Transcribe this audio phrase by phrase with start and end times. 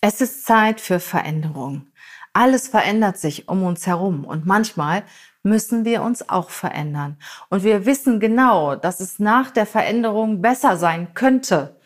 [0.00, 1.88] Es ist Zeit für Veränderung.
[2.32, 5.02] Alles verändert sich um uns herum und manchmal
[5.42, 7.16] müssen wir uns auch verändern.
[7.48, 11.76] Und wir wissen genau, dass es nach der Veränderung besser sein könnte.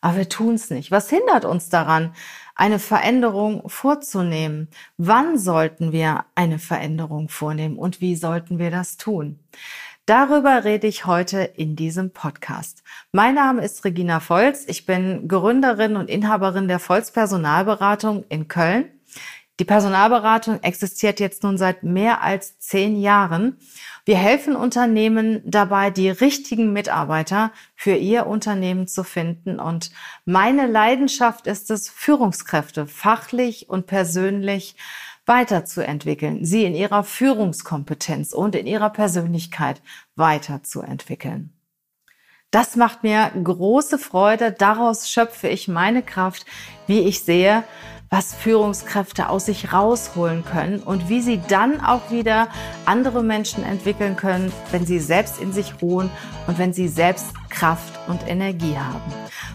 [0.00, 0.90] Aber wir tun es nicht.
[0.90, 2.14] Was hindert uns daran,
[2.54, 4.68] eine Veränderung vorzunehmen?
[4.96, 9.38] Wann sollten wir eine Veränderung vornehmen und wie sollten wir das tun?
[10.10, 12.82] Darüber rede ich heute in diesem Podcast.
[13.12, 14.64] Mein Name ist Regina Volz.
[14.66, 18.86] Ich bin Gründerin und Inhaberin der Volz Personalberatung in Köln.
[19.60, 23.58] Die Personalberatung existiert jetzt nun seit mehr als zehn Jahren.
[24.04, 29.60] Wir helfen Unternehmen dabei, die richtigen Mitarbeiter für ihr Unternehmen zu finden.
[29.60, 29.92] Und
[30.24, 34.74] meine Leidenschaft ist es, Führungskräfte fachlich und persönlich
[35.26, 39.82] weiterzuentwickeln, sie in ihrer Führungskompetenz und in ihrer Persönlichkeit
[40.16, 41.52] weiterzuentwickeln.
[42.50, 44.50] Das macht mir große Freude.
[44.50, 46.46] Daraus schöpfe ich meine Kraft,
[46.88, 47.62] wie ich sehe,
[48.08, 52.48] was Führungskräfte aus sich rausholen können und wie sie dann auch wieder
[52.84, 56.10] andere Menschen entwickeln können, wenn sie selbst in sich ruhen
[56.48, 59.12] und wenn sie selbst Kraft und Energie haben.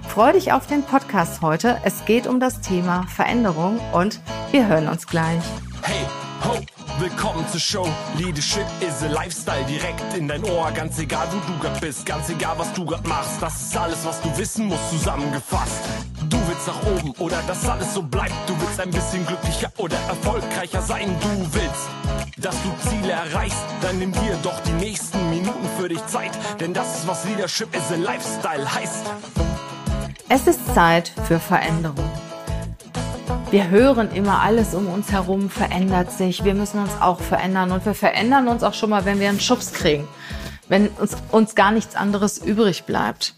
[0.08, 1.78] Freue dich auf den Podcast heute.
[1.84, 5.42] Es geht um das Thema Veränderung und wir hören uns gleich.
[5.82, 6.06] Hey,
[6.44, 6.56] ho,
[7.00, 7.88] willkommen zur Show.
[8.18, 10.72] Leadership is a Lifestyle direkt in dein Ohr.
[10.72, 13.42] Ganz egal, wo du grad bist, ganz egal, was du grad machst.
[13.42, 15.84] Das ist alles, was du wissen musst, zusammengefasst.
[16.30, 18.34] Du willst nach oben oder dass alles so bleibt.
[18.48, 21.16] Du willst ein bisschen glücklicher oder erfolgreicher sein.
[21.22, 21.88] Du willst,
[22.38, 23.66] dass du Ziele erreichst.
[23.82, 25.15] Dann nimm dir doch die nächsten
[25.90, 26.32] Dich Zeit.
[26.60, 29.06] Denn das ist, was Leadership is a Lifestyle heißt.
[30.30, 32.10] Es ist Zeit für Veränderung.
[33.52, 36.44] Wir hören immer, alles um uns herum verändert sich.
[36.44, 37.72] Wir müssen uns auch verändern.
[37.72, 40.08] Und wir verändern uns auch schon mal, wenn wir einen Schubs kriegen.
[40.68, 43.36] Wenn uns, uns gar nichts anderes übrig bleibt.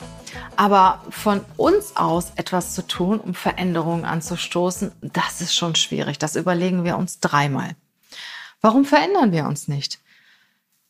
[0.56, 6.18] Aber von uns aus etwas zu tun, um Veränderungen anzustoßen, das ist schon schwierig.
[6.18, 7.76] Das überlegen wir uns dreimal.
[8.62, 10.00] Warum verändern wir uns nicht?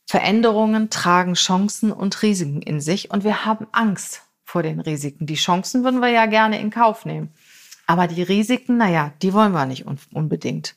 [0.07, 5.25] Veränderungen tragen Chancen und Risiken in sich und wir haben Angst vor den Risiken.
[5.25, 7.33] Die Chancen würden wir ja gerne in Kauf nehmen.
[7.87, 10.75] Aber die Risiken, naja, die wollen wir nicht unbedingt.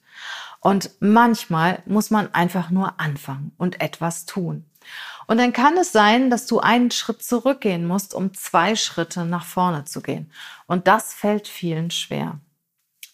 [0.61, 4.65] Und manchmal muss man einfach nur anfangen und etwas tun.
[5.29, 9.45] Und dann kann es sein, dass du einen Schritt zurückgehen musst, um zwei Schritte nach
[9.45, 10.33] vorne zu gehen.
[10.67, 12.41] Und das fällt vielen schwer.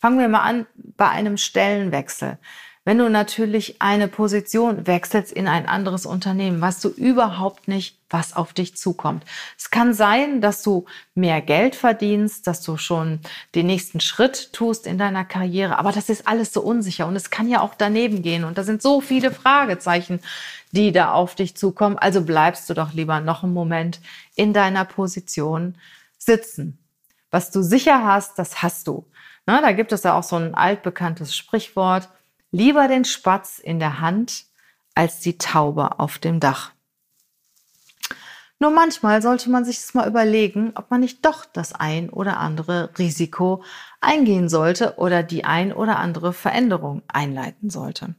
[0.00, 2.38] Fangen wir mal an bei einem Stellenwechsel.
[2.86, 8.36] Wenn du natürlich eine Position wechselst in ein anderes Unternehmen, weißt du überhaupt nicht, was
[8.36, 9.24] auf dich zukommt.
[9.58, 10.84] Es kann sein, dass du
[11.16, 13.18] mehr Geld verdienst, dass du schon
[13.56, 17.30] den nächsten Schritt tust in deiner Karriere, aber das ist alles so unsicher und es
[17.30, 20.20] kann ja auch daneben gehen und da sind so viele Fragezeichen,
[20.70, 21.98] die da auf dich zukommen.
[21.98, 23.98] Also bleibst du doch lieber noch einen Moment
[24.36, 25.76] in deiner Position
[26.18, 26.78] sitzen.
[27.32, 29.10] Was du sicher hast, das hast du.
[29.44, 32.08] Na, da gibt es ja auch so ein altbekanntes Sprichwort.
[32.56, 34.46] Lieber den Spatz in der Hand
[34.94, 36.72] als die Taube auf dem Dach.
[38.58, 42.88] Nur manchmal sollte man sich mal überlegen, ob man nicht doch das ein oder andere
[42.96, 43.62] Risiko
[44.00, 48.14] eingehen sollte oder die ein oder andere Veränderung einleiten sollte.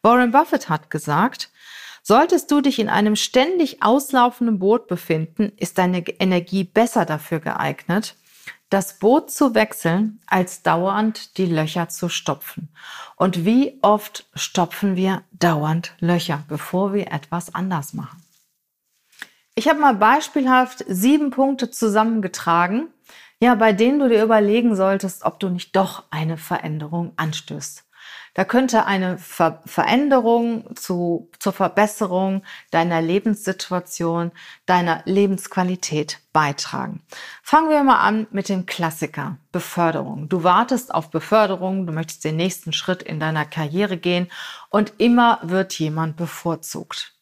[0.00, 1.50] Warren Buffett hat gesagt,
[2.02, 8.16] solltest du dich in einem ständig auslaufenden Boot befinden, ist deine Energie besser dafür geeignet,
[8.72, 12.68] das Boot zu wechseln, als dauernd die Löcher zu stopfen.
[13.16, 18.22] Und wie oft stopfen wir dauernd Löcher, bevor wir etwas anders machen?
[19.54, 22.88] Ich habe mal beispielhaft sieben Punkte zusammengetragen,
[23.40, 27.84] ja, bei denen du dir überlegen solltest, ob du nicht doch eine Veränderung anstößt.
[28.34, 34.32] Da könnte eine Ver Veränderung zu, zur Verbesserung deiner Lebenssituation,
[34.64, 37.02] deiner Lebensqualität beitragen.
[37.42, 40.30] Fangen wir mal an mit dem Klassiker Beförderung.
[40.30, 44.30] Du wartest auf Beförderung, du möchtest den nächsten Schritt in deiner Karriere gehen
[44.70, 47.12] und immer wird jemand bevorzugt.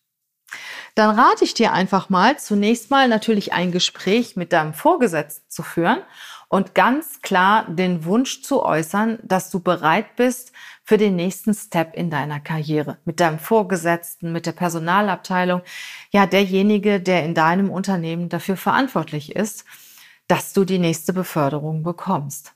[0.94, 5.62] Dann rate ich dir einfach mal, zunächst mal natürlich ein Gespräch mit deinem Vorgesetzten zu
[5.62, 6.02] führen
[6.50, 10.50] und ganz klar den Wunsch zu äußern, dass du bereit bist
[10.82, 12.98] für den nächsten Step in deiner Karriere.
[13.04, 15.62] Mit deinem Vorgesetzten, mit der Personalabteilung,
[16.10, 19.64] ja, derjenige, der in deinem Unternehmen dafür verantwortlich ist,
[20.26, 22.52] dass du die nächste Beförderung bekommst.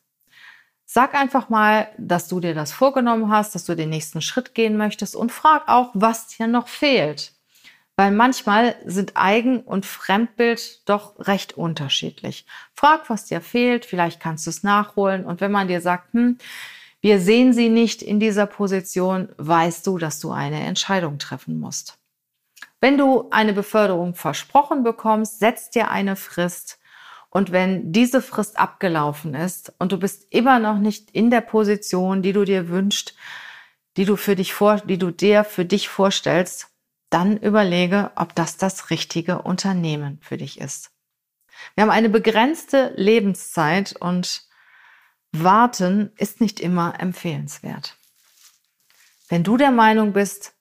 [0.85, 4.76] Sag einfach mal, dass du dir das vorgenommen hast, dass du den nächsten Schritt gehen
[4.76, 7.33] möchtest und frag auch, was dir noch fehlt.
[7.96, 12.44] Weil manchmal sind Eigen- und Fremdbild doch recht unterschiedlich.
[12.75, 15.25] Frag, was dir fehlt, vielleicht kannst du es nachholen.
[15.25, 16.38] Und wenn man dir sagt, hm,
[17.00, 21.99] wir sehen sie nicht in dieser Position, weißt du, dass du eine Entscheidung treffen musst.
[22.81, 26.79] Wenn du eine Beförderung versprochen bekommst, setzt dir eine Frist
[27.31, 32.23] Und wenn diese Frist abgelaufen ist und du bist immer noch nicht in der Position,
[32.23, 33.17] die du dir wünschst,
[33.96, 36.74] die du für dich vor, die du dir für dich vorstellst,
[37.14, 40.90] dann überlege, ob das das richtige Unternehmen für dich ist.
[41.76, 44.49] Wir haben eine begrenzte Lebenszeit und
[45.31, 47.96] warten ist nicht immer empfehlenswert.
[49.28, 50.55] Wenn du der Meinung bist,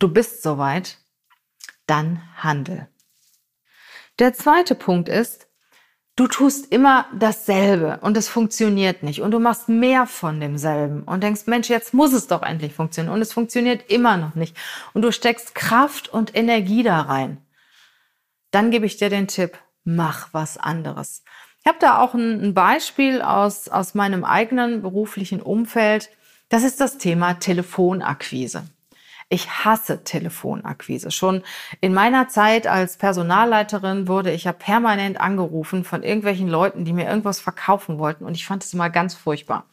[0.00, 0.98] du bist soweit,
[1.86, 2.88] dann handel.
[4.18, 5.45] Der zweite Punkt ist,
[6.16, 11.22] du tust immer dasselbe und es funktioniert nicht und du machst mehr von demselben und
[11.22, 14.56] denkst, Mensch, jetzt muss es doch endlich funktionieren und es funktioniert immer noch nicht
[14.94, 17.38] und du steckst Kraft und Energie da rein.
[18.50, 21.22] Dann gebe ich dir den Tipp, mach was anderes.
[21.60, 26.10] Ich habe da auch ein, Beispiel aus, aus meinem eigenen beruflichen Umfeld.
[26.48, 28.62] Das ist das Thema Telefonakquise.
[29.28, 31.10] Ich hasse Telefonakquise.
[31.10, 31.42] Schon
[31.80, 37.08] in meiner Zeit als Personalleiterin wurde ich ja permanent angerufen von irgendwelchen Leuten, die mir
[37.08, 38.24] irgendwas verkaufen wollten.
[38.24, 39.66] Und ich fand es immer ganz furchtbar.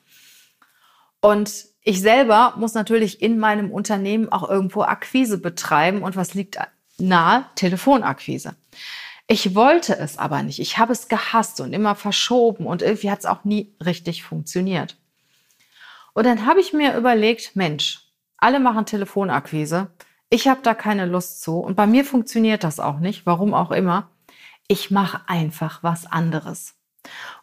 [1.21, 6.01] Und ich selber muss natürlich in meinem Unternehmen auch irgendwo Akquise betreiben.
[6.01, 6.57] Und was liegt
[6.97, 7.45] nahe?
[7.55, 8.55] Telefonakquise.
[9.27, 10.59] Ich wollte es aber nicht.
[10.59, 14.97] Ich habe es gehasst und immer verschoben und irgendwie hat es auch nie richtig funktioniert.
[16.13, 18.02] Und dann habe ich mir überlegt, Mensch,
[18.43, 19.87] alle machen Telefonakquise.
[20.29, 23.71] Ich habe da keine Lust zu und bei mir funktioniert das auch nicht, warum auch
[23.71, 24.09] immer.
[24.67, 26.75] Ich mache einfach was anderes.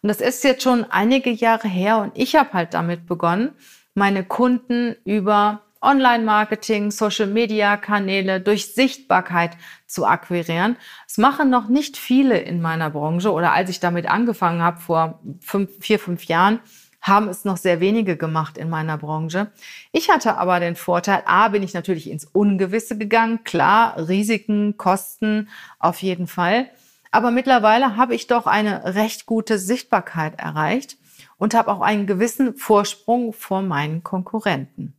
[0.01, 3.51] Und das ist jetzt schon einige Jahre her und ich habe halt damit begonnen,
[3.95, 9.57] meine Kunden über Online-Marketing, Social-Media-Kanäle durch Sichtbarkeit
[9.87, 10.77] zu akquirieren.
[11.07, 15.19] Es machen noch nicht viele in meiner Branche oder als ich damit angefangen habe vor
[15.39, 16.59] fünf, vier, fünf Jahren,
[17.01, 19.51] haben es noch sehr wenige gemacht in meiner Branche.
[19.91, 25.49] Ich hatte aber den Vorteil, a, bin ich natürlich ins Ungewisse gegangen, klar, Risiken, Kosten
[25.79, 26.69] auf jeden Fall.
[27.11, 30.97] Aber mittlerweile habe ich doch eine recht gute Sichtbarkeit erreicht
[31.37, 34.93] und habe auch einen gewissen Vorsprung vor meinen Konkurrenten.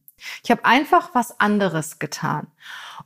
[0.45, 2.47] Ich habe einfach was anderes getan.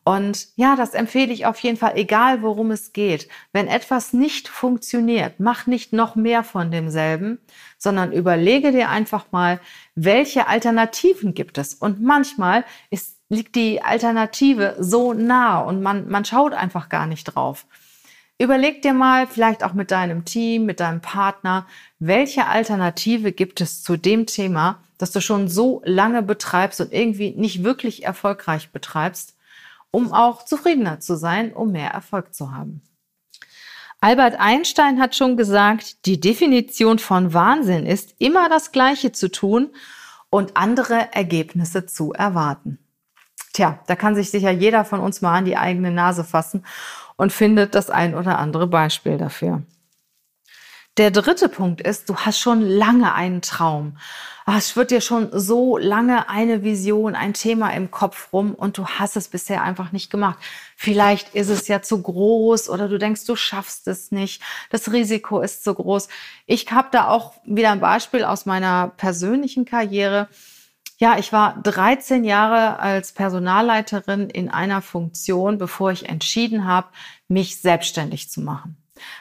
[0.05, 3.29] Und ja, das empfehle ich auf jeden Fall, egal worum es geht.
[3.53, 7.39] Wenn etwas nicht funktioniert, mach nicht noch mehr von demselben,
[7.79, 9.61] sondern überlege dir einfach mal,
[9.95, 11.75] welche Alternativen gibt es.
[11.75, 17.25] Und manchmal ist, liegt die Alternative so nah und man, man schaut einfach gar nicht
[17.25, 17.67] drauf.
[18.39, 21.67] Überleg dir mal, vielleicht auch mit deinem Team, mit deinem Partner,
[21.99, 27.33] welche Alternative gibt es zu dem Thema, das du schon so lange betreibst und irgendwie
[27.33, 29.37] nicht wirklich erfolgreich betreibst
[29.97, 32.83] um auch zufriedener zu sein, um mehr Erfolg zu haben.
[34.01, 39.71] Albert Einstein hat schon gesagt, die Definition von Wahnsinn ist, immer das Gleiche zu tun
[40.29, 42.79] und andere Ergebnisse zu erwarten.
[43.55, 46.67] Tja, da kann sich sicher jeder von uns mal an die eigene Nase fassen
[47.17, 49.63] und findet das ein oder andere Beispiel dafür.
[50.97, 53.99] Der dritte Punkt ist, du hast schon lange einen Traum.
[54.47, 58.79] Ah, es wird dir schon so lange eine Vision, ein Thema im Kopf rum und
[58.79, 60.39] du hast es bisher einfach nicht gemacht.
[60.75, 64.41] Vielleicht ist es ja zu groß oder du denkst, du schaffst es nicht.
[64.71, 66.09] Das Risiko ist zu groß.
[66.47, 70.29] Ich habe da auch wieder ein Beispiel aus meiner persönlichen Karriere.
[70.97, 76.89] Ja, ich war 13 Jahre als Personalleiterin in einer Funktion, bevor ich entschieden habe,
[77.29, 78.79] mich selbstständig zu machen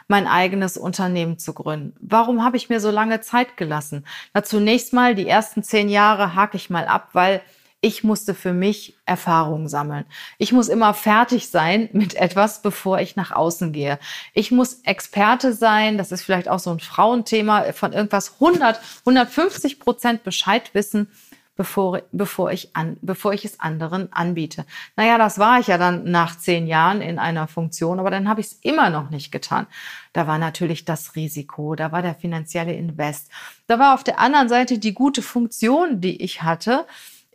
[0.08, 1.96] mein eigenes Unternehmen zu gründen.
[2.00, 4.06] Warum habe ich mir so lange Zeit gelassen?
[4.34, 7.42] Na, zunächst mal die ersten zehn Jahre hake ich mal ab, weil
[7.86, 10.06] ich musste für mich Erfahrungen sammeln.
[10.40, 14.00] Ich muss immer fertig sein mit etwas, bevor ich nach außen gehe.
[14.34, 19.80] Ich muss Experte sein, das ist vielleicht auch so ein Frauenthema, von irgendwas 100, 150
[19.80, 21.12] Prozent Bescheid wissen
[21.56, 24.66] bevor, bevor, ich an, bevor ich es anderen anbiete.
[24.96, 28.42] Naja, das war ich ja dann nach zehn Jahren in einer Funktion, aber dann habe
[28.42, 29.68] ich es immer noch nicht getan.
[30.14, 33.30] Da war natürlich das Risiko, da war der finanzielle Invest,
[33.68, 36.86] da war auf der anderen Seite die gute Funktion, die ich hatte.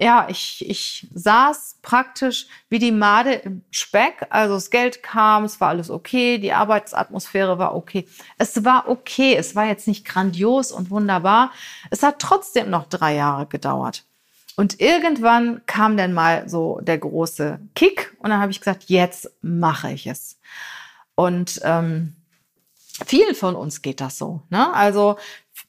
[0.02, 4.26] Ja, ich, ich saß praktisch wie die Made im Speck.
[4.30, 8.08] Also das Geld kam, es war alles okay, die Arbeitsatmosphäre war okay.
[8.38, 11.52] Es war okay, es war jetzt nicht grandios und wunderbar.
[11.90, 14.06] Es hat trotzdem noch drei Jahre gedauert.
[14.60, 19.30] Und irgendwann kam dann mal so der große Kick und dann habe ich gesagt, jetzt
[19.40, 20.38] mache ich es.
[21.14, 22.14] Und ähm,
[23.06, 24.42] vielen von uns geht das so.
[24.50, 24.70] Ne?
[24.74, 25.16] Also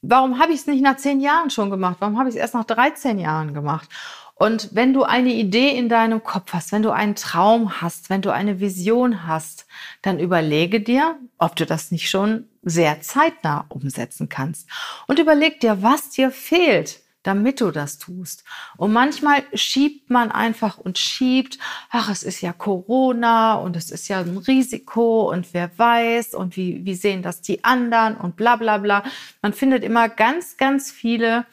[0.02, 1.96] warum habe ich es nicht nach zehn Jahren schon gemacht?
[2.00, 3.88] Warum habe ich es erst nach 13 Jahren gemacht?
[4.34, 8.20] Und wenn du eine Idee in deinem Kopf hast, wenn du einen Traum hast, wenn
[8.20, 9.64] du eine Vision hast,
[10.02, 14.68] dann überlege dir, ob du das nicht schon sehr zeitnah umsetzen kannst.
[15.06, 18.44] Und überleg dir, was dir fehlt damit du das tust.
[18.76, 21.58] Und manchmal schiebt man einfach und schiebt,
[21.90, 26.56] ach, es ist ja Corona und es ist ja ein Risiko und wer weiß und
[26.56, 29.04] wie, wie sehen das die anderen und bla bla bla.
[29.40, 31.46] Man findet immer ganz, ganz viele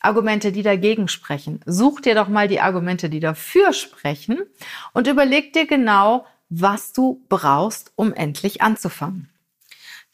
[0.00, 1.60] Argumente, die dagegen sprechen.
[1.64, 4.42] Such dir doch mal die Argumente, die dafür sprechen
[4.92, 9.33] und überleg dir genau, was du brauchst, um endlich anzufangen.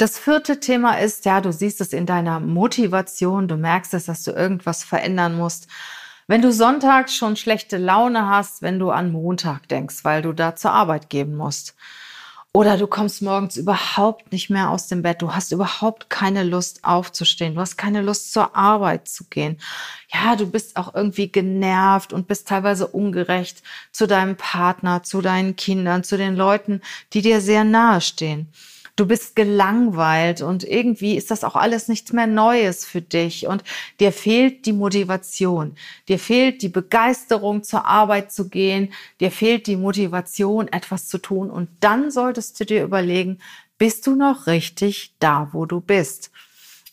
[0.01, 4.23] Das vierte Thema ist, ja, du siehst es in deiner Motivation, du merkst es, dass
[4.23, 5.67] du irgendwas verändern musst.
[6.27, 10.57] Wenn du sonntags schon schlechte Laune hast, wenn du an Montag denkst, weil du da
[10.57, 11.75] zur Arbeit gehen musst.
[12.55, 15.21] Oder du kommst morgens überhaupt nicht mehr aus dem Bett.
[15.21, 17.55] Du hast überhaupt keine Lust aufzustehen.
[17.55, 19.59] Du hast keine Lust zur Arbeit zu gehen.
[20.15, 25.57] Ja, du bist auch irgendwie genervt und bist teilweise ungerecht zu deinem Partner, zu deinen
[25.57, 26.81] Kindern, zu den Leuten,
[27.13, 28.51] die dir sehr nahe stehen
[28.97, 33.47] du bist gelangweilt und irgendwie ist das auch alles nichts mehr Neues für dich.
[33.47, 33.65] Und
[33.99, 35.75] dir fehlt die Motivation,
[36.09, 41.51] dir fehlt die Begeisterung zur Arbeit zu gehen, dir fehlt die Motivation etwas zu tun.
[41.51, 43.39] Und dann solltest du dir überlegen,
[43.79, 46.31] bist du noch richtig da, wo du bist?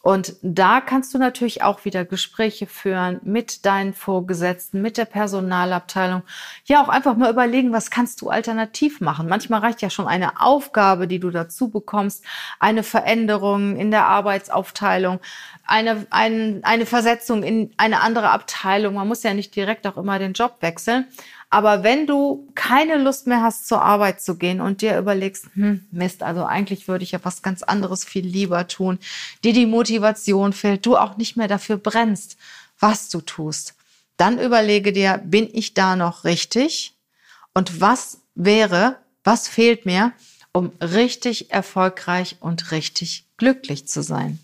[0.07, 6.21] Und da kannst du natürlich auch wieder Gespräche führen mit deinen Vorgesetzten, mit der Personalabteilung.
[6.63, 9.27] Ja, auch einfach mal überlegen, was kannst du alternativ machen.
[9.27, 12.23] Manchmal reicht ja schon eine Aufgabe, die du dazu bekommst,
[12.57, 15.19] eine Veränderung in der Arbeitsaufteilung,
[15.65, 18.93] eine, ein, eine Versetzung in eine andere Abteilung.
[18.93, 21.05] Man muss ja nicht direkt auch immer den Job wechseln.
[21.49, 25.85] Aber wenn du keine Lust mehr hast, zur Arbeit zu gehen und dir überlegst, hm,
[25.91, 28.99] Mist, also eigentlich würde ich ja was ganz anderes viel lieber tun,
[29.43, 32.37] dir die Motivation fehlt, du auch nicht mehr dafür brennst,
[32.79, 33.75] was du tust,
[34.17, 36.93] dann überlege dir, bin ich da noch richtig?
[37.53, 40.11] Und was wäre, was fehlt mir,
[40.51, 44.39] um richtig erfolgreich und richtig glücklich zu sein?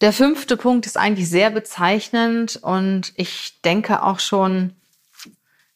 [0.00, 4.74] Der fünfte Punkt ist eigentlich sehr bezeichnend und ich denke auch schon,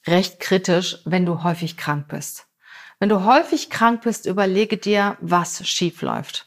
[0.07, 2.47] recht kritisch, wenn du häufig krank bist.
[2.99, 6.47] Wenn du häufig krank bist, überlege dir, was schief läuft.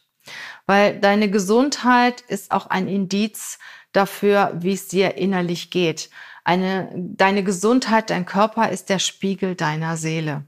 [0.66, 3.60] Weil deine Gesundheit ist auch ein Indiz
[3.92, 6.10] dafür, wie es dir innerlich geht.
[6.44, 10.46] Eine, deine Gesundheit, dein Körper ist der Spiegel deiner Seele.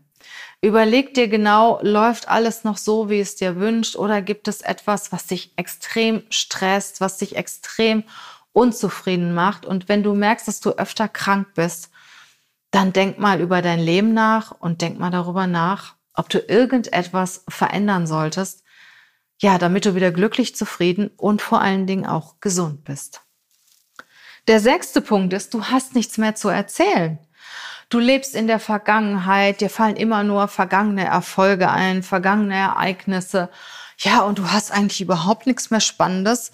[0.61, 5.11] Überleg dir genau, läuft alles noch so, wie es dir wünscht, oder gibt es etwas,
[5.11, 8.03] was dich extrem stresst, was dich extrem
[8.51, 9.65] unzufrieden macht?
[9.65, 11.91] Und wenn du merkst, dass du öfter krank bist,
[12.75, 17.45] dann denk mal über dein Leben nach und denk mal darüber nach, ob du irgendetwas
[17.47, 18.63] verändern solltest,
[19.39, 23.21] ja, damit du wieder glücklich, zufrieden und vor allen Dingen auch gesund bist.
[24.47, 27.17] Der sechste Punkt ist, du hast nichts mehr zu erzählen.
[27.89, 33.49] Du lebst in der Vergangenheit, dir fallen immer nur vergangene Erfolge ein, vergangene Ereignisse.
[33.99, 36.51] Ja, und du hast eigentlich überhaupt nichts mehr Spannendes,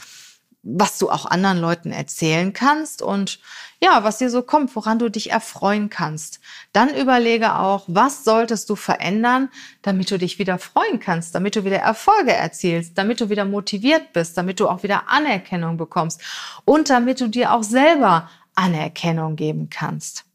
[0.64, 3.40] was du auch anderen Leuten erzählen kannst und
[3.82, 6.40] ja, was dir so kommt, woran du dich erfreuen kannst.
[6.72, 9.50] Dann überlege auch, was solltest du verändern,
[9.82, 14.14] damit du dich wieder freuen kannst, damit du wieder Erfolge erzielst, damit du wieder motiviert
[14.14, 16.22] bist, damit du auch wieder Anerkennung bekommst
[16.64, 20.26] und damit du dir auch selber Anerkennung geben kannst.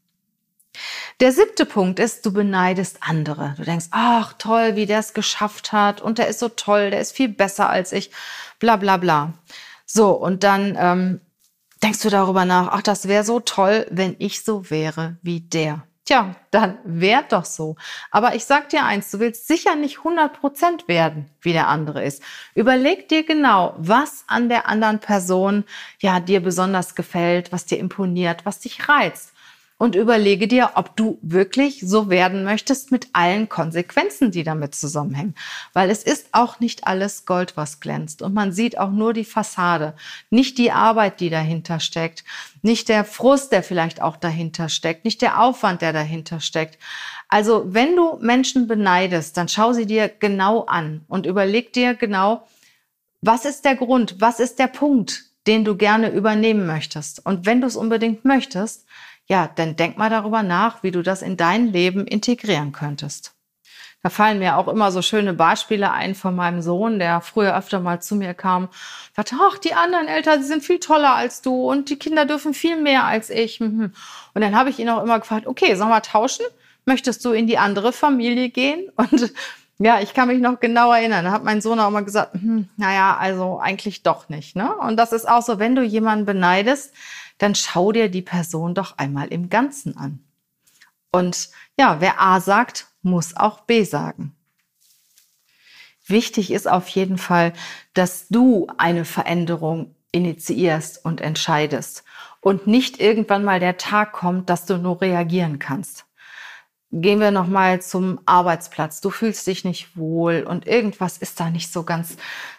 [1.20, 3.54] Der siebte Punkt ist, du beneidest andere.
[3.56, 7.00] Du denkst, ach toll, wie der es geschafft hat und der ist so toll, der
[7.00, 8.10] ist viel besser als ich,
[8.58, 9.32] bla bla bla.
[9.86, 11.20] So, und dann ähm,
[11.82, 15.84] denkst du darüber nach, ach, das wäre so toll, wenn ich so wäre wie der.
[16.04, 17.74] Tja, dann wär doch so.
[18.12, 22.04] Aber ich sag dir eins, du willst sicher nicht 100 Prozent werden, wie der andere
[22.04, 22.22] ist.
[22.54, 25.64] Überleg dir genau, was an der anderen Person
[25.98, 29.32] ja dir besonders gefällt, was dir imponiert, was dich reizt
[29.78, 35.34] und überlege dir, ob du wirklich so werden möchtest mit allen Konsequenzen, die damit zusammenhängen.
[35.74, 38.22] Weil es ist auch nicht alles Gold, was glänzt.
[38.22, 39.94] Und man sieht auch nur die Fassade,
[40.30, 42.24] nicht die Arbeit, die dahinter steckt,
[42.62, 46.78] nicht der Frust, der vielleicht auch dahinter steckt, nicht der Aufwand, der dahinter steckt.
[47.28, 52.46] Also wenn du Menschen beneidest, dann schau sie dir genau an und überleg dir genau,
[53.20, 57.24] was ist der Grund, was ist der Punkt, den du gerne übernehmen möchtest.
[57.26, 58.85] Und wenn du es unbedingt möchtest,
[59.26, 63.36] ja, dann denk mal darüber nach, wie du das in dein Leben integrieren könntest.
[64.02, 67.80] Da fallen mir auch immer so schöne Beispiele ein von meinem Sohn, der früher öfter
[67.80, 68.68] mal zu mir kam,
[69.16, 72.54] sagte, ach, die anderen Eltern, die sind viel toller als du und die Kinder dürfen
[72.54, 73.58] viel mehr als ich.
[73.58, 73.92] Mhm.
[74.32, 76.46] Und dann habe ich ihn auch immer gefragt, okay, sollen wir tauschen?
[76.84, 78.92] Möchtest du in die andere Familie gehen?
[78.96, 79.32] Und
[79.78, 81.24] ja, ich kann mich noch genau erinnern.
[81.24, 84.54] Da hat mein Sohn auch mal gesagt, hm, naja, also eigentlich doch nicht.
[84.54, 84.72] Ne?
[84.76, 86.94] Und das ist auch so, wenn du jemanden beneidest,
[87.38, 90.20] dann schau dir die Person doch einmal im Ganzen an.
[91.12, 94.34] Und ja, wer A sagt, muss auch B sagen.
[96.06, 97.52] Wichtig ist auf jeden Fall,
[97.94, 102.04] dass du eine Veränderung initiierst und entscheidest
[102.40, 106.05] und nicht irgendwann mal der Tag kommt, dass du nur reagieren kannst.
[106.92, 109.00] Gehen wir noch mal zum Arbeitsplatz.
[109.00, 112.16] Du fühlst dich nicht wohl und irgendwas ist da nicht so ganz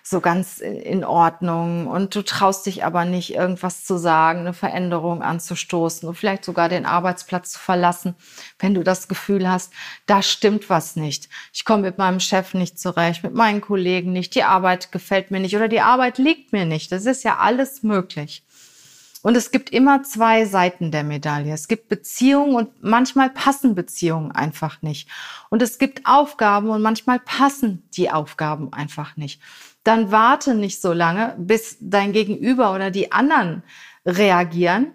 [0.09, 5.21] so ganz in Ordnung und du traust dich aber nicht irgendwas zu sagen, eine Veränderung
[5.21, 8.15] anzustoßen und vielleicht sogar den Arbeitsplatz zu verlassen,
[8.59, 9.73] wenn du das Gefühl hast,
[10.05, 11.27] da stimmt was nicht.
[11.53, 15.41] Ich komme mit meinem Chef nicht zurecht, mit meinen Kollegen nicht, die Arbeit gefällt mir
[15.41, 16.91] nicht oder die Arbeit liegt mir nicht.
[16.91, 18.45] Das ist ja alles möglich.
[19.27, 21.53] Und es gibt immer zwei Seiten der Medaille.
[21.53, 25.09] Es gibt Beziehungen und manchmal passen Beziehungen einfach nicht.
[25.49, 29.41] Und es gibt Aufgaben und manchmal passen die Aufgaben einfach nicht.
[29.83, 33.63] Dann warte nicht so lange, bis dein Gegenüber oder die anderen
[34.05, 34.93] reagieren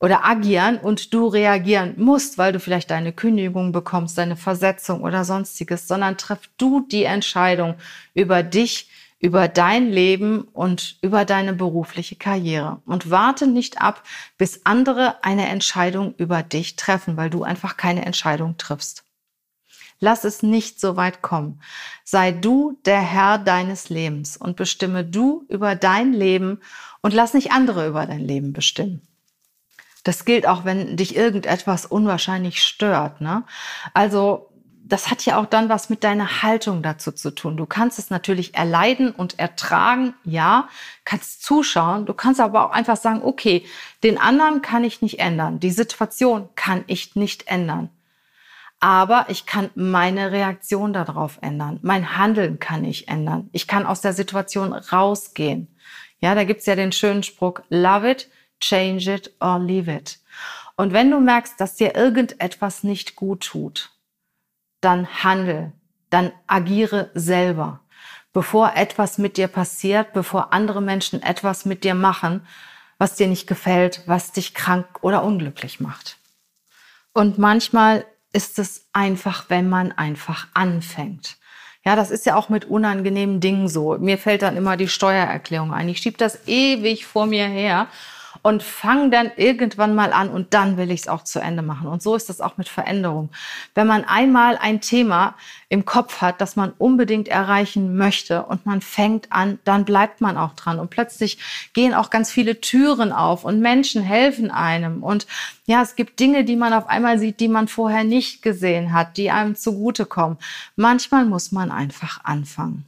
[0.00, 5.24] oder agieren und du reagieren musst, weil du vielleicht deine Kündigung bekommst, deine Versetzung oder
[5.24, 7.74] sonstiges, sondern treff du die Entscheidung
[8.14, 8.88] über dich,
[9.20, 12.80] über dein Leben und über deine berufliche Karriere.
[12.86, 14.04] Und warte nicht ab,
[14.36, 19.04] bis andere eine Entscheidung über dich treffen, weil du einfach keine Entscheidung triffst.
[20.00, 21.60] Lass es nicht so weit kommen.
[22.04, 26.60] Sei du der Herr deines Lebens und bestimme du über dein Leben
[27.00, 29.02] und lass nicht andere über dein Leben bestimmen.
[30.04, 33.20] Das gilt auch, wenn dich irgendetwas unwahrscheinlich stört.
[33.20, 33.44] Ne?
[33.92, 34.47] Also
[34.88, 37.56] das hat ja auch dann was mit deiner Haltung dazu zu tun.
[37.56, 40.68] Du kannst es natürlich erleiden und ertragen, ja,
[41.04, 42.06] kannst zuschauen.
[42.06, 43.66] Du kannst aber auch einfach sagen, okay,
[44.02, 45.60] den anderen kann ich nicht ändern.
[45.60, 47.90] Die Situation kann ich nicht ändern.
[48.80, 51.80] Aber ich kann meine Reaktion darauf ändern.
[51.82, 53.50] Mein Handeln kann ich ändern.
[53.52, 55.68] Ich kann aus der Situation rausgehen.
[56.20, 58.30] Ja, da gibt's ja den schönen Spruch, love it,
[58.60, 60.18] change it or leave it.
[60.76, 63.90] Und wenn du merkst, dass dir irgendetwas nicht gut tut,
[64.80, 65.72] dann handel,
[66.10, 67.80] dann agiere selber,
[68.32, 72.46] bevor etwas mit dir passiert, bevor andere Menschen etwas mit dir machen,
[72.98, 76.18] was dir nicht gefällt, was dich krank oder unglücklich macht.
[77.12, 81.36] Und manchmal ist es einfach, wenn man einfach anfängt.
[81.84, 83.96] Ja, das ist ja auch mit unangenehmen Dingen so.
[83.98, 85.88] Mir fällt dann immer die Steuererklärung ein.
[85.88, 87.88] Ich schiebe das ewig vor mir her
[88.48, 91.86] und fange dann irgendwann mal an und dann will ich es auch zu Ende machen.
[91.86, 93.28] Und so ist das auch mit Veränderung.
[93.74, 95.34] Wenn man einmal ein Thema
[95.68, 100.38] im Kopf hat, das man unbedingt erreichen möchte und man fängt an, dann bleibt man
[100.38, 100.78] auch dran.
[100.78, 101.38] Und plötzlich
[101.74, 105.02] gehen auch ganz viele Türen auf und Menschen helfen einem.
[105.02, 105.26] Und
[105.66, 109.18] ja, es gibt Dinge, die man auf einmal sieht, die man vorher nicht gesehen hat,
[109.18, 110.38] die einem zugutekommen.
[110.74, 112.86] Manchmal muss man einfach anfangen.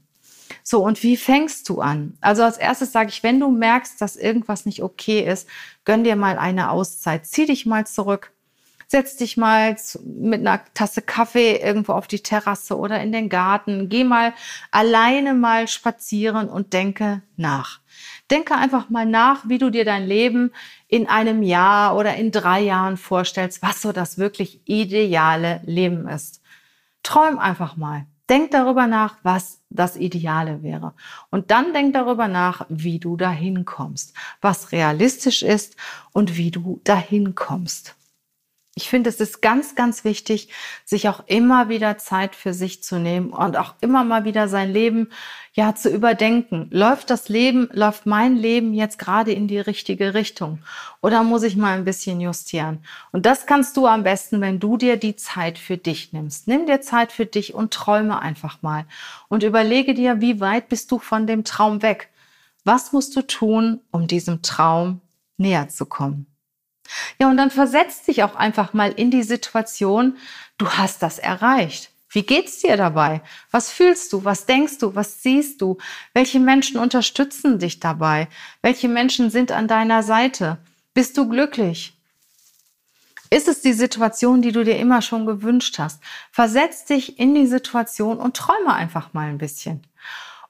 [0.63, 2.17] So, und wie fängst du an?
[2.21, 5.49] Also als erstes sage ich, wenn du merkst, dass irgendwas nicht okay ist,
[5.85, 7.27] gönn dir mal eine Auszeit.
[7.27, 8.33] Zieh dich mal zurück.
[8.87, 13.89] Setz dich mal mit einer Tasse Kaffee irgendwo auf die Terrasse oder in den Garten.
[13.89, 14.35] Geh mal
[14.73, 17.79] alleine mal spazieren und denke nach.
[18.33, 20.51] Denke einfach mal nach, wie du dir dein Leben
[20.89, 26.43] in einem Jahr oder in drei Jahren vorstellst, was so das wirklich ideale Leben ist.
[27.05, 28.07] Träum einfach mal.
[28.31, 30.95] Denk darüber nach, was das Ideale wäre.
[31.31, 35.75] Und dann denk darüber nach, wie du dahin kommst, was realistisch ist
[36.13, 37.97] und wie du dahin kommst.
[38.81, 40.49] Ich finde, es ist ganz, ganz wichtig,
[40.87, 44.73] sich auch immer wieder Zeit für sich zu nehmen und auch immer mal wieder sein
[44.73, 45.11] Leben
[45.53, 46.67] ja zu überdenken.
[46.71, 50.61] Läuft das Leben, läuft mein Leben jetzt gerade in die richtige Richtung?
[51.03, 52.83] Oder muss ich mal ein bisschen justieren?
[53.13, 56.49] Und das kannst du am besten, wenn du dir die Zeit für dich nimmst.
[56.49, 58.87] Nimm dir Zeit für dich und träume einfach mal
[59.29, 62.09] und überlege dir, wie weit bist du von dem Traum weg?
[62.65, 65.03] Was musst du tun, um diesem Traum
[65.37, 66.30] näher zu kommen?
[67.19, 70.17] Ja, und dann versetz dich auch einfach mal in die Situation,
[70.59, 71.91] du hast das erreicht.
[72.13, 73.23] Wie geht's dir dabei?
[73.53, 74.25] Was fühlst du?
[74.25, 74.97] Was denkst du?
[74.97, 75.79] Was siehst du?
[76.13, 78.29] Welche Menschen unterstützen dich dabei?
[78.63, 80.59] Welche Menschen sind an deiner Seite?
[80.93, 81.97] Bist du glücklich?
[83.33, 86.03] Ist es die Situation, die du dir immer schon gewünscht hast?
[86.33, 89.87] Versetz dich in die Situation und träume einfach mal ein bisschen.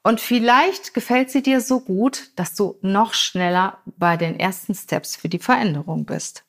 [0.03, 5.15] Und vielleicht gefällt sie dir so gut, dass du noch schneller bei den ersten Steps
[5.15, 6.43] für die Veränderung bist.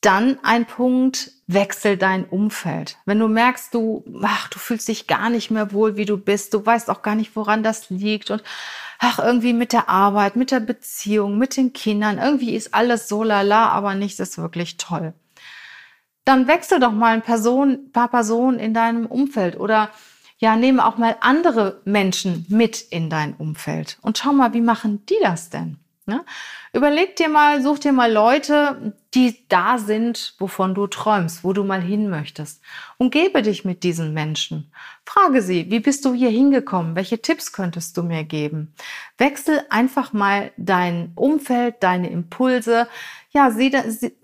[0.00, 2.98] Dann ein Punkt, wechsel dein Umfeld.
[3.06, 6.54] Wenn du merkst, du, ach, du fühlst dich gar nicht mehr wohl, wie du bist,
[6.54, 8.42] du weißt auch gar nicht, woran das liegt und
[8.98, 13.22] ach, irgendwie mit der Arbeit, mit der Beziehung, mit den Kindern, irgendwie ist alles so
[13.22, 15.14] lala, aber nichts ist wirklich toll.
[16.24, 19.90] Dann wechsel doch mal ein Person, paar Personen in deinem Umfeld oder
[20.38, 25.04] ja, nehme auch mal andere Menschen mit in dein Umfeld und schau mal, wie machen
[25.06, 25.78] die das denn?
[26.08, 26.24] Ne?
[26.72, 31.64] Überleg dir mal, such dir mal Leute, die da sind, wovon du träumst, wo du
[31.64, 32.62] mal hin möchtest.
[32.96, 34.70] Umgebe dich mit diesen Menschen.
[35.04, 36.94] Frage sie, wie bist du hier hingekommen?
[36.94, 38.72] Welche Tipps könntest du mir geben?
[39.18, 42.86] Wechsel einfach mal dein Umfeld, deine Impulse.
[43.36, 43.70] Ja, sie,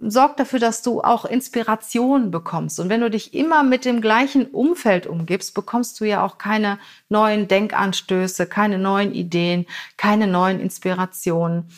[0.01, 2.81] sorg dafür, dass du auch Inspiration bekommst.
[2.81, 6.79] Und wenn du dich immer mit dem gleichen Umfeld umgibst, bekommst du ja auch keine
[7.11, 9.67] neuen Denkanstöße, keine neuen Ideen,
[9.99, 11.69] keine neuen Inspirationen.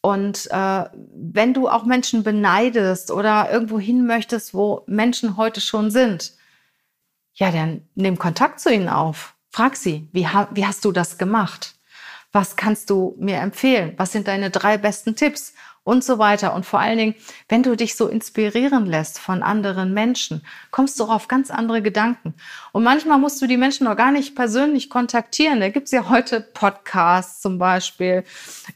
[0.00, 5.90] Und äh, wenn du auch Menschen beneidest oder irgendwo hin möchtest, wo Menschen heute schon
[5.90, 6.32] sind,
[7.34, 9.34] ja, dann nimm Kontakt zu ihnen auf.
[9.50, 11.74] Frag sie, wie, ha wie hast du das gemacht?
[12.32, 13.92] Was kannst du mir empfehlen?
[13.98, 15.52] Was sind deine drei besten Tipps?
[15.84, 16.54] Und so weiter.
[16.54, 17.14] Und vor allen Dingen,
[17.48, 21.80] wenn du dich so inspirieren lässt von anderen Menschen, kommst du auch auf ganz andere
[21.80, 22.34] Gedanken.
[22.72, 25.60] Und manchmal musst du die Menschen noch gar nicht persönlich kontaktieren.
[25.60, 28.24] Da gibt es ja heute Podcasts zum Beispiel,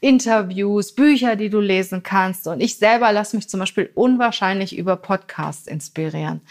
[0.01, 2.47] Interviews, Bücher, die du lesen kannst.
[2.47, 6.41] Und ich selber lasse mich zum Beispiel unwahrscheinlich über Podcasts inspirieren.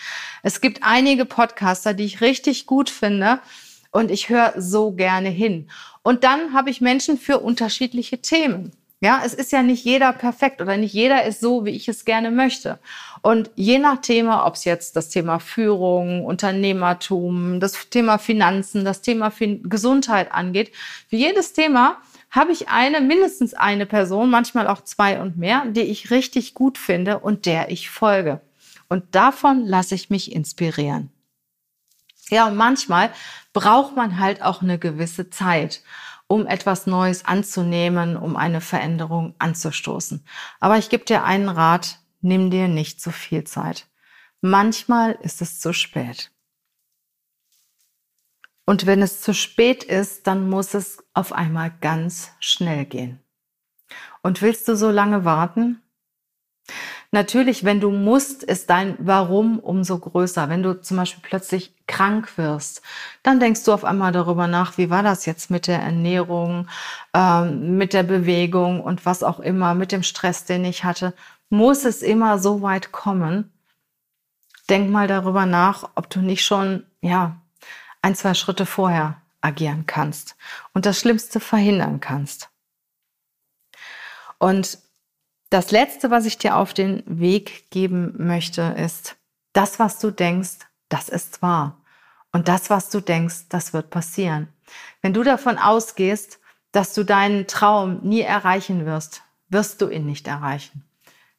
[0.42, 3.40] Es gibt einige Podcaster, die ich richtig gut finde.
[3.90, 5.68] Und ich höre so gerne hin.
[6.02, 8.72] Und dann habe ich Menschen für unterschiedliche Themen.
[9.02, 12.04] Ja, es ist ja nicht jeder perfekt oder nicht jeder ist so, wie ich es
[12.04, 12.78] gerne möchte.
[13.20, 19.02] Und je nach Thema, ob es jetzt das Thema Führung, Unternehmertum, das Thema Finanzen, das
[19.02, 20.70] Thema fin Gesundheit angeht,
[21.10, 21.96] für jedes Thema
[22.30, 26.78] habe ich eine, mindestens eine Person, manchmal auch zwei und mehr, die ich richtig gut
[26.78, 28.40] finde und der ich folge.
[28.88, 31.10] Und davon lasse ich mich inspirieren.
[32.30, 33.10] Ja, und manchmal
[33.52, 35.82] braucht man halt auch eine gewisse Zeit
[36.32, 40.24] um etwas Neues anzunehmen, um eine Veränderung anzustoßen.
[40.60, 43.86] Aber ich gebe dir einen Rat, nimm dir nicht zu viel Zeit.
[44.40, 46.32] Manchmal ist es zu spät.
[48.64, 53.20] Und wenn es zu spät ist, dann muss es auf einmal ganz schnell gehen.
[54.22, 55.82] Und willst du so lange warten?
[57.14, 60.48] Natürlich, wenn du musst, ist dein Warum umso größer.
[60.48, 62.80] Wenn du zum Beispiel plötzlich krank wirst,
[63.22, 66.68] dann denkst du auf einmal darüber nach, wie war das jetzt mit der Ernährung,
[67.12, 71.12] ähm, mit der Bewegung und was auch immer, mit dem Stress, den ich hatte.
[71.50, 73.52] Muss es immer so weit kommen?
[74.70, 77.36] Denk mal darüber nach, ob du nicht schon, ja,
[78.00, 80.34] ein, zwei Schritte vorher agieren kannst
[80.72, 82.48] und das Schlimmste verhindern kannst.
[84.38, 84.78] Und
[85.52, 89.16] das Letzte, was ich dir auf den Weg geben möchte, ist,
[89.52, 91.82] das, was du denkst, das ist wahr.
[92.32, 94.48] Und das, was du denkst, das wird passieren.
[95.02, 96.38] Wenn du davon ausgehst,
[96.72, 100.84] dass du deinen Traum nie erreichen wirst, wirst du ihn nicht erreichen.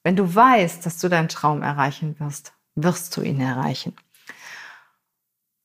[0.04, 3.96] Wenn du weißt, dass du deinen Traum erreichen wirst, wirst du ihn erreichen.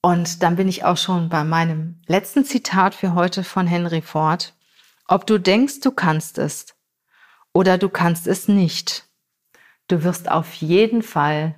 [0.01, 4.55] Und dann bin ich auch schon bei meinem letzten Zitat für heute von Henry Ford.
[5.07, 6.78] Ob du denkst, du kannst es,
[7.59, 9.09] oder du kannst es nicht.
[9.89, 11.57] Du wirst auf jeden Fall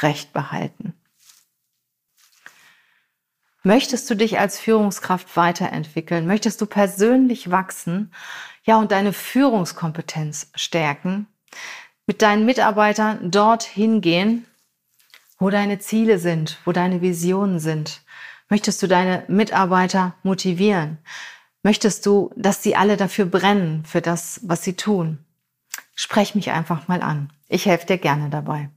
[0.00, 0.94] Recht behalten.
[3.62, 6.26] Möchtest du dich als Führungskraft weiterentwickeln?
[6.26, 8.10] Möchtest du persönlich wachsen?
[8.64, 11.26] Ja, und deine Führungskompetenz stärken?
[12.06, 14.46] Mit deinen Mitarbeitern dorthin gehen,
[15.38, 18.00] wo deine Ziele sind, wo deine Visionen sind?
[18.48, 20.96] Möchtest du deine Mitarbeiter motivieren?
[21.62, 25.18] Möchtest du, dass sie alle dafür brennen, für das, was sie tun?
[25.94, 27.32] Sprech mich einfach mal an.
[27.48, 28.70] Ich helfe dir gerne dabei.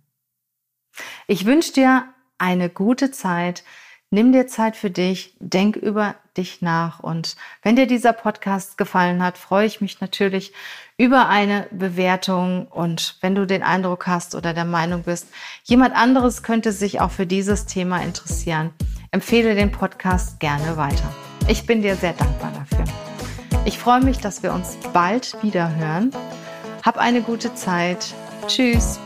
[1.27, 2.05] Ich wünsche dir
[2.37, 3.63] eine gute Zeit.
[4.09, 9.21] Nimm dir Zeit für dich, denk über dich nach und wenn dir dieser Podcast gefallen
[9.21, 10.53] hat, freue ich mich natürlich
[10.97, 15.27] über eine Bewertung und wenn du den Eindruck hast oder der Meinung bist,
[15.63, 18.71] jemand anderes könnte sich auch für dieses Thema interessieren,
[19.11, 21.13] empfehle den Podcast gerne weiter.
[21.49, 22.85] Ich bin dir sehr dankbar dafür.
[23.65, 26.11] Ich freue mich, dass wir uns bald wieder hören
[26.87, 28.15] hab eine gute Zeit.
[28.47, 28.97] Tschüss.